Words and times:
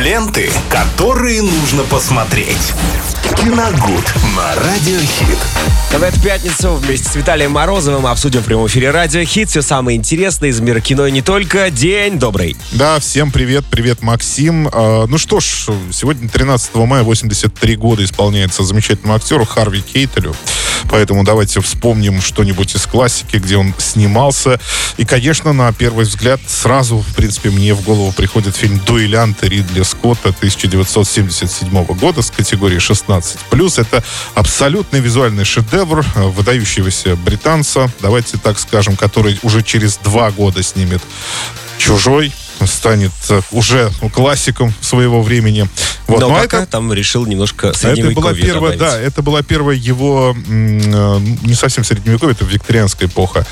Ленты, 0.00 0.50
которые 0.70 1.42
нужно 1.42 1.82
посмотреть. 1.82 2.72
Киногуд 3.36 4.14
на 4.34 4.54
Радиохит. 4.54 5.38
В 5.90 6.02
эту 6.02 6.18
пятницу 6.22 6.74
вместе 6.76 7.06
с 7.10 7.16
Виталием 7.16 7.52
Морозовым 7.52 8.06
обсудим 8.06 8.40
в 8.40 8.46
прямом 8.46 8.66
эфире 8.68 8.92
Радио 8.92 9.22
Хит 9.24 9.50
все 9.50 9.60
самое 9.60 9.98
интересное 9.98 10.48
из 10.48 10.60
мира 10.60 10.80
кино 10.80 11.06
и 11.06 11.12
не 11.12 11.20
только. 11.20 11.70
День 11.70 12.18
добрый. 12.18 12.56
Да, 12.72 12.98
всем 12.98 13.30
привет, 13.30 13.66
привет, 13.70 14.00
Максим. 14.00 14.70
А, 14.72 15.06
ну 15.06 15.18
что 15.18 15.38
ж, 15.40 15.66
сегодня 15.92 16.30
13 16.30 16.74
мая 16.76 17.02
83 17.02 17.76
года 17.76 18.02
исполняется 18.02 18.62
замечательному 18.62 19.16
актеру 19.16 19.44
Харви 19.44 19.82
Кейтелю. 19.82 20.34
Поэтому 20.88 21.24
давайте 21.24 21.60
вспомним 21.60 22.20
что-нибудь 22.20 22.74
из 22.74 22.86
классики, 22.86 23.36
где 23.36 23.56
он 23.56 23.74
снимался. 23.78 24.58
И, 24.96 25.04
конечно, 25.04 25.52
на 25.52 25.72
первый 25.72 26.04
взгляд 26.04 26.40
сразу, 26.46 26.98
в 26.98 27.14
принципе, 27.14 27.50
мне 27.50 27.74
в 27.74 27.82
голову 27.82 28.12
приходит 28.12 28.56
фильм 28.56 28.80
«Дуэлянты» 28.86 29.48
Ридли 29.48 29.82
Скотта 29.90 30.30
1977 30.30 31.84
года 31.84 32.22
с 32.22 32.30
категории 32.30 32.78
16+. 32.78 33.80
Это 33.80 34.04
абсолютный 34.34 35.00
визуальный 35.00 35.44
шедевр 35.44 36.04
э, 36.14 36.22
выдающегося 36.22 37.16
британца, 37.16 37.90
давайте 38.00 38.38
так 38.38 38.58
скажем, 38.58 38.96
который 38.96 39.38
уже 39.42 39.62
через 39.62 39.96
два 39.98 40.30
года 40.30 40.62
снимет 40.62 41.02
«Чужой», 41.78 42.32
станет 42.66 43.12
э, 43.28 43.40
уже 43.52 43.90
классиком 44.12 44.74
своего 44.80 45.22
времени. 45.22 45.68
Вот. 46.06 46.20
Но, 46.20 46.28
Но 46.28 46.34
пока 46.34 46.62
это, 46.62 46.66
там 46.66 46.92
решил 46.92 47.26
немножко 47.26 47.72
средневековье 47.72 48.12
это 48.12 48.20
была 48.20 48.34
первая, 48.34 48.72
добавить. 48.72 48.78
Да, 48.78 49.00
это 49.00 49.22
была 49.22 49.42
первая 49.42 49.76
его, 49.76 50.34
э, 50.36 50.40
не 50.50 51.54
совсем 51.54 51.84
средневековье, 51.84 52.32
это 52.32 52.44
викторианская 52.44 53.08
эпоха. 53.08 53.46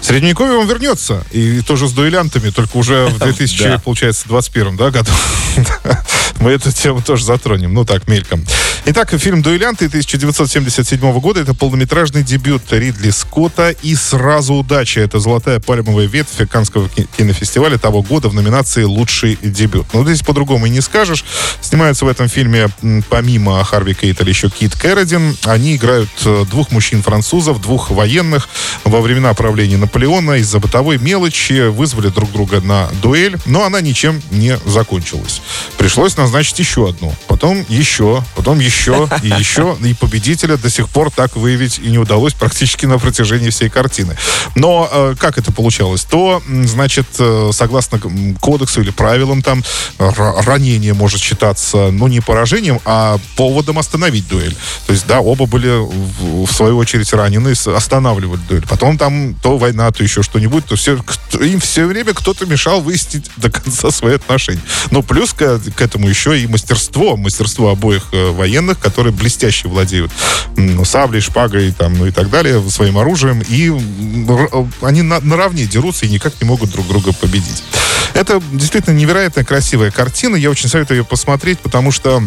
Средневековье 0.00 0.56
он 0.56 0.66
вернется, 0.66 1.24
и 1.30 1.60
тоже 1.60 1.88
с 1.88 1.92
дуэлянтами, 1.92 2.50
только 2.50 2.76
уже 2.76 3.06
в 3.06 3.18
2000, 3.22 3.62
да. 3.62 3.78
получается, 3.78 4.28
21 4.28 4.76
да, 4.76 4.90
году. 4.90 5.10
Мы 6.40 6.50
эту 6.50 6.72
тему 6.72 7.02
тоже 7.02 7.24
затронем, 7.24 7.72
ну 7.72 7.84
так, 7.84 8.08
мельком. 8.08 8.44
Итак, 8.84 9.16
фильм 9.16 9.42
«Дуэлянты» 9.42 9.86
1977 9.86 11.20
года. 11.20 11.40
Это 11.40 11.54
полнометражный 11.54 12.24
дебют 12.24 12.64
Ридли 12.72 13.10
Скотта. 13.10 13.70
И 13.70 13.94
сразу 13.94 14.54
удача. 14.54 15.00
Это 15.00 15.20
золотая 15.20 15.60
пальмовая 15.60 16.06
ветвь 16.06 16.48
Канского 16.50 16.88
кинофестиваля 17.16 17.78
того 17.78 18.02
года 18.02 18.28
в 18.28 18.34
номинации 18.34 18.82
«Лучший 18.82 19.38
дебют». 19.40 19.86
Ну, 19.92 20.04
здесь 20.04 20.22
по-другому 20.22 20.66
и 20.66 20.70
не 20.70 20.80
скажешь. 20.80 21.24
Снимаются 21.60 22.04
в 22.04 22.08
этом 22.08 22.28
фильме, 22.28 22.70
помимо 23.08 23.62
Харви 23.62 23.94
Кейтеля, 23.94 24.30
еще 24.30 24.50
Кит 24.50 24.74
Кэрридин. 24.74 25.36
Они 25.44 25.76
играют 25.76 26.10
э, 26.24 26.44
двух 26.50 26.72
мужчин-французов, 26.72 27.60
двух 27.60 27.92
военных. 27.92 28.48
Во 28.82 29.00
времена 29.00 29.32
правления 29.34 29.76
Наполеона 29.76 30.38
из-за 30.38 30.58
бытовой 30.58 30.98
мелочи 30.98 31.68
вызвали 31.68 32.08
друг 32.08 32.32
друга 32.32 32.60
на 32.60 32.88
дуэль, 33.00 33.38
но 33.46 33.64
она 33.64 33.80
ничем 33.80 34.20
не 34.32 34.58
закончилась. 34.66 35.40
Пришлось 35.78 36.16
назначить 36.16 36.58
еще 36.58 36.88
одну. 36.88 37.14
Потом 37.28 37.64
еще, 37.68 38.24
потом 38.34 38.58
еще 38.58 38.71
еще 38.72 39.08
и 39.22 39.28
еще, 39.28 39.76
и 39.84 39.94
победителя 39.94 40.56
до 40.56 40.70
сих 40.70 40.88
пор 40.88 41.10
так 41.10 41.36
выявить 41.36 41.78
и 41.78 41.90
не 41.90 41.98
удалось 41.98 42.34
практически 42.34 42.86
на 42.86 42.98
протяжении 42.98 43.50
всей 43.50 43.68
картины. 43.68 44.16
Но 44.54 44.88
э, 44.90 45.14
как 45.18 45.38
это 45.38 45.52
получалось? 45.52 46.04
То, 46.04 46.42
значит, 46.64 47.06
э, 47.18 47.50
согласно 47.52 48.00
кодексу 48.40 48.80
или 48.80 48.90
правилам 48.90 49.42
там, 49.42 49.62
ранение 49.98 50.94
может 50.94 51.20
считаться, 51.20 51.90
ну, 51.90 52.08
не 52.08 52.20
поражением, 52.20 52.80
а 52.84 53.18
поводом 53.36 53.78
остановить 53.78 54.28
дуэль. 54.28 54.56
То 54.86 54.92
есть, 54.92 55.06
да, 55.06 55.20
оба 55.20 55.46
были, 55.46 55.68
в, 56.46 56.52
свою 56.52 56.78
очередь, 56.78 57.12
ранены, 57.12 57.54
останавливали 57.66 58.40
дуэль. 58.48 58.66
Потом 58.68 58.98
там 58.98 59.34
то 59.42 59.58
война, 59.58 59.90
то 59.90 60.02
еще 60.02 60.22
что-нибудь, 60.22 60.64
то 60.66 60.76
все, 60.76 60.98
им 61.40 61.60
все 61.60 61.86
время 61.86 62.14
кто-то 62.14 62.46
мешал 62.46 62.80
выяснить 62.80 63.30
до 63.36 63.50
конца 63.50 63.90
свои 63.90 64.14
отношения. 64.14 64.62
Но 64.90 65.02
плюс 65.02 65.32
к, 65.32 65.58
к 65.58 65.80
этому 65.80 66.08
еще 66.08 66.38
и 66.40 66.46
мастерство, 66.46 67.16
мастерство 67.16 67.70
обоих 67.70 68.08
э, 68.12 68.30
военных 68.30 68.61
военных, 68.62 68.78
которые 68.78 69.12
блестяще 69.12 69.68
владеют 69.68 70.10
ну, 70.56 70.84
саблей, 70.84 71.20
шпагой 71.20 71.72
там, 71.72 71.94
ну, 71.94 72.06
и 72.06 72.10
так 72.10 72.30
далее, 72.30 72.62
своим 72.70 72.98
оружием, 72.98 73.42
и 73.48 73.70
они 74.82 75.02
на, 75.02 75.20
наравне 75.20 75.66
дерутся 75.66 76.06
и 76.06 76.08
никак 76.08 76.34
не 76.40 76.46
могут 76.46 76.70
друг 76.70 76.86
друга 76.86 77.12
победить. 77.12 77.62
Это 78.14 78.42
действительно 78.52 78.94
невероятно 78.94 79.44
красивая 79.44 79.90
картина. 79.90 80.36
Я 80.36 80.50
очень 80.50 80.68
советую 80.68 80.98
ее 80.98 81.04
посмотреть, 81.04 81.58
потому 81.60 81.90
что 81.90 82.22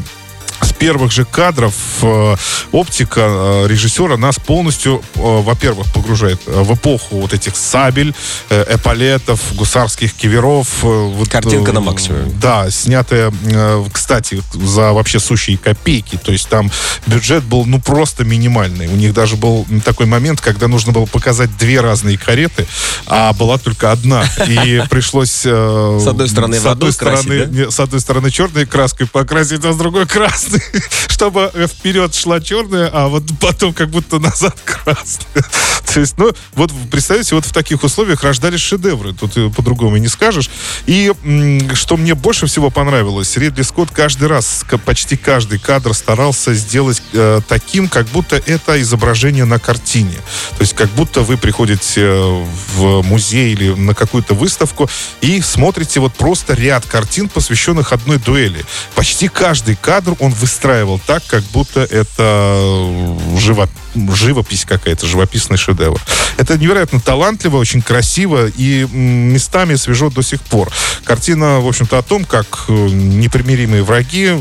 первых 0.77 1.11
же 1.11 1.25
кадров 1.25 1.73
э, 2.01 2.35
оптика 2.71 3.21
э, 3.21 3.67
режиссера 3.67 4.17
нас 4.17 4.37
полностью, 4.37 5.01
э, 5.15 5.19
во-первых, 5.19 5.91
погружает 5.93 6.39
в 6.45 6.73
эпоху 6.73 7.17
вот 7.21 7.33
этих 7.33 7.55
сабель, 7.55 8.13
эполетов, 8.49 9.39
гусарских 9.55 10.13
киверов. 10.13 10.67
Вот, 10.81 11.29
Картинка 11.29 11.71
на 11.71 11.81
максимуме. 11.81 12.31
Да, 12.41 12.69
снятая, 12.69 13.33
кстати, 13.91 14.41
за 14.53 14.93
вообще 14.93 15.19
сущие 15.19 15.57
копейки. 15.57 16.17
То 16.17 16.31
есть 16.31 16.49
там 16.49 16.71
бюджет 17.07 17.43
был, 17.43 17.65
ну, 17.65 17.79
просто 17.79 18.23
минимальный. 18.23 18.87
У 18.87 18.95
них 18.95 19.13
даже 19.13 19.35
был 19.35 19.65
такой 19.83 20.05
момент, 20.05 20.41
когда 20.41 20.67
нужно 20.67 20.91
было 20.91 21.05
показать 21.05 21.55
две 21.57 21.81
разные 21.81 22.17
кареты, 22.17 22.67
а 23.07 23.33
была 23.33 23.57
только 23.57 23.91
одна. 23.91 24.23
И 24.47 24.83
пришлось... 24.89 25.31
С 25.31 26.07
одной 26.07 26.29
стороны, 26.29 26.59
с 26.59 26.65
одной 26.65 26.91
стороны, 26.91 27.71
с 27.71 27.79
одной 27.79 27.99
стороны 27.99 28.31
черной 28.31 28.65
краской 28.65 29.07
покрасить, 29.07 29.63
а 29.65 29.73
с 29.73 29.77
другой 29.77 30.05
красной 30.05 30.64
чтобы 31.07 31.51
вперед 31.67 32.13
шла 32.13 32.41
черная, 32.41 32.89
а 32.91 33.07
вот 33.07 33.23
потом 33.39 33.73
как 33.73 33.89
будто 33.89 34.19
назад 34.19 34.55
красная. 34.65 35.45
То 35.93 35.99
есть, 35.99 36.17
ну, 36.17 36.31
вот 36.53 36.71
представьте, 36.91 37.35
вот 37.35 37.45
в 37.45 37.53
таких 37.53 37.83
условиях 37.83 38.23
рождались 38.23 38.61
шедевры. 38.61 39.13
Тут 39.13 39.33
по-другому 39.55 39.97
и 39.97 39.99
не 39.99 40.07
скажешь. 40.07 40.49
И 40.85 41.11
что 41.73 41.97
мне 41.97 42.15
больше 42.15 42.47
всего 42.47 42.69
понравилось, 42.69 43.35
Ридли 43.37 43.61
Скотт 43.61 43.91
каждый 43.91 44.27
раз, 44.27 44.65
почти 44.85 45.15
каждый 45.15 45.59
кадр 45.59 45.93
старался 45.93 46.53
сделать 46.53 47.01
э, 47.13 47.41
таким, 47.47 47.87
как 47.87 48.07
будто 48.07 48.35
это 48.35 48.81
изображение 48.81 49.45
на 49.45 49.59
картине. 49.59 50.17
То 50.57 50.61
есть, 50.61 50.73
как 50.73 50.89
будто 50.91 51.21
вы 51.21 51.37
приходите 51.37 52.01
э, 52.01 52.45
в 52.75 53.01
музей 53.03 53.53
или 53.53 53.69
на 53.73 53.93
какую-то 53.93 54.33
выставку 54.33 54.89
и 55.21 55.41
смотрите 55.41 55.99
вот 55.99 56.13
просто 56.13 56.53
ряд 56.53 56.85
картин, 56.85 57.29
посвященных 57.29 57.93
одной 57.93 58.17
дуэли. 58.17 58.65
Почти 58.95 59.27
каждый 59.27 59.75
кадр 59.75 60.15
он 60.19 60.33
выстраивал 60.55 61.01
так, 61.05 61.21
как 61.27 61.43
будто 61.51 61.81
это 61.81 63.13
живо, 63.37 63.67
живопись 64.13 64.63
какая-то, 64.63 65.05
живописный 65.05 65.57
шедевр. 65.57 65.99
Это 66.37 66.57
невероятно 66.57 67.01
талантливо, 67.01 67.57
очень 67.57 67.81
красиво 67.81 68.47
и 68.47 68.87
местами 68.89 69.75
свежо 69.75 70.09
до 70.09 70.21
сих 70.21 70.39
пор. 70.39 70.71
Картина, 71.03 71.59
в 71.59 71.67
общем-то, 71.67 71.97
о 71.97 72.01
том, 72.01 72.23
как 72.23 72.65
э, 72.69 72.71
непримиримые 72.71 73.83
враги 73.83 74.31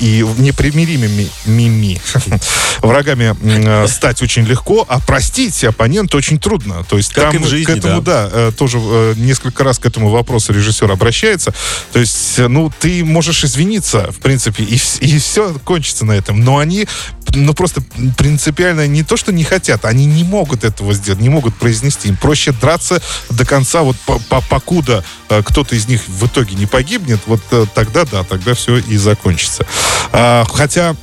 и 0.00 0.26
непримиримыми 0.38 1.28
мими 1.46 2.00
врагами 2.82 3.34
э, 3.42 3.86
стать 3.86 4.22
очень 4.22 4.44
легко, 4.44 4.84
а 4.88 5.00
простить 5.00 5.64
оппонента 5.64 6.16
очень 6.16 6.38
трудно. 6.38 6.84
То 6.88 6.96
есть 6.96 7.12
как 7.12 7.32
там 7.32 7.46
жизни, 7.46 7.64
к 7.64 7.76
этому, 7.76 8.02
да, 8.02 8.28
да 8.28 8.30
э, 8.32 8.52
тоже 8.56 8.78
э, 8.80 9.14
несколько 9.16 9.64
раз 9.64 9.78
к 9.78 9.86
этому 9.86 10.10
вопросу 10.10 10.52
режиссер 10.52 10.90
обращается. 10.90 11.54
То 11.92 12.00
есть, 12.00 12.38
ну, 12.38 12.72
ты 12.80 13.04
можешь 13.04 13.44
извиниться, 13.44 14.10
в 14.10 14.18
принципе, 14.18 14.64
и, 14.64 14.74
и 15.00 15.18
все 15.18 15.54
кончится 15.64 16.04
на 16.04 16.12
этом. 16.12 16.40
Но 16.40 16.58
они 16.58 16.86
ну, 17.34 17.54
просто 17.54 17.82
принципиально 18.16 18.86
не 18.86 19.02
то, 19.02 19.16
что 19.16 19.32
не 19.32 19.44
хотят, 19.44 19.84
они 19.84 20.06
не 20.06 20.24
могут 20.24 20.64
этого 20.64 20.92
сделать, 20.94 21.20
не 21.20 21.28
могут 21.28 21.54
произнести. 21.54 22.08
Им 22.08 22.16
проще 22.16 22.52
драться 22.52 23.00
до 23.30 23.44
конца, 23.44 23.82
вот 23.82 23.96
по 24.06 24.12
-по 24.12 24.42
покуда 24.48 25.04
э, 25.28 25.42
кто-то 25.42 25.74
из 25.74 25.88
них 25.88 26.02
в 26.08 26.26
итоге 26.26 26.54
не 26.56 26.66
погибнет, 26.66 27.20
вот 27.26 27.40
э, 27.50 27.66
тогда, 27.74 28.04
да, 28.04 28.24
тогда 28.24 28.54
все 28.54 28.78
и 28.78 28.96
закончится. 28.96 29.66
А, 30.12 30.44
хотя 30.52 30.96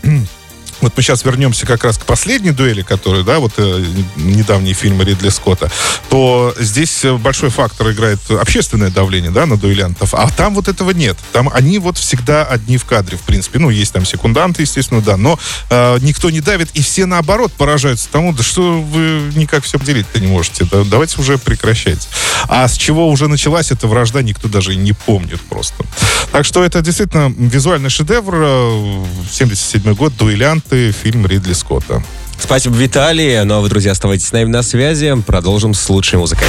вот 0.82 0.96
мы 0.96 1.04
сейчас 1.04 1.24
вернемся 1.26 1.66
как 1.66 1.84
раз 1.84 1.98
к 1.98 2.06
последней 2.06 2.52
дуэли, 2.52 2.82
которая, 2.82 3.24
да, 3.24 3.40
вот 3.40 3.54
э, 3.58 3.84
недавний 4.16 4.74
фильм 4.74 5.02
Ридли 5.02 5.30
Скотта, 5.30 5.70
то 6.10 6.54
здесь 6.58 7.04
э, 7.04 7.16
большой 7.16 7.50
фактор 7.50 7.92
играет 7.92 8.20
общественное 8.32 8.90
давление, 8.90 9.32
да, 9.32 9.46
на 9.46 9.58
дуэлянтов, 9.58 10.14
а 10.14 10.30
там 10.30 10.56
вот 10.56 10.68
этого 10.68 10.92
нет. 10.92 11.18
Там 11.34 11.50
они 11.54 11.80
вот 11.80 11.98
всегда 11.98 12.44
одни 12.44 12.78
в 12.78 12.86
кадре, 12.86 13.18
в 13.18 13.22
принципе. 13.22 13.60
Ну, 13.60 13.70
есть 13.70 13.94
там 13.94 14.06
секунданты, 14.06 14.62
естественно, 14.62 15.02
да, 15.02 15.18
но 15.18 15.38
э, 15.70 15.98
никто 16.02 16.30
не 16.30 16.42
давит, 16.42 16.70
и 16.74 16.82
все 16.82 17.06
наоборот 17.06 17.52
поражаются 17.54 18.10
тому, 18.10 18.34
да 18.34 18.44
что 18.44 18.82
вы 18.82 19.32
никак 19.36 19.64
все 19.64 19.78
делить-то 19.80 20.20
не 20.20 20.28
можете, 20.28 20.66
да, 20.66 20.84
давайте 20.84 21.20
уже 21.20 21.38
прекращайте. 21.38 22.08
А 22.48 22.68
с 22.68 22.78
чего 22.78 23.10
уже 23.10 23.28
началась 23.28 23.72
эта 23.72 23.88
вражда, 23.88 24.22
никто 24.22 24.48
даже 24.48 24.76
не 24.76 24.94
помнит 24.94 25.42
просто. 25.42 25.84
Так 26.32 26.46
что 26.46 26.64
это 26.64 26.82
действительно 26.82 27.34
визуальный 27.36 27.90
шедевр, 27.90 29.06
77 29.32 29.82
э, 29.84 29.94
год, 29.94 30.16
дуэлянт, 30.16 30.60
«Пираты», 30.70 30.92
фильм 30.92 31.26
Ридли 31.26 31.54
Скотта. 31.54 32.04
Спасибо, 32.40 32.76
Виталий. 32.76 33.44
Ну 33.44 33.56
а 33.56 33.60
вы, 33.60 33.70
друзья, 33.70 33.92
оставайтесь 33.92 34.28
с 34.28 34.32
нами 34.32 34.46
на 34.46 34.64
связи. 34.64 35.14
Продолжим 35.26 35.74
с 35.74 35.90
лучшей 35.90 36.20
музыкой. 36.20 36.48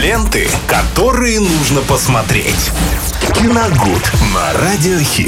Ленты, 0.00 0.48
которые 0.66 1.40
нужно 1.40 1.82
посмотреть. 1.82 2.70
Киногуд 3.34 4.10
на 4.34 4.52
Радиохит. 4.58 5.24